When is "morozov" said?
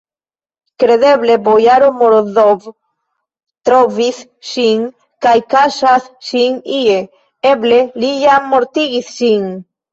1.99-2.65